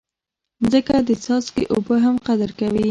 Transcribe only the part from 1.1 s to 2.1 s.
څاڅکي اوبه